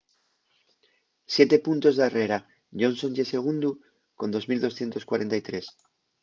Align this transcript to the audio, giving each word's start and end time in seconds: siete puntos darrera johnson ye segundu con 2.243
siete 1.33 1.57
puntos 1.65 1.95
darrera 1.99 2.37
johnson 2.79 3.11
ye 3.17 3.25
segundu 3.33 3.69
con 4.17 4.27
2.243 4.33 5.65